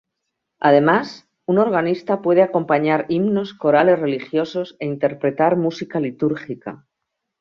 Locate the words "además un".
0.59-1.59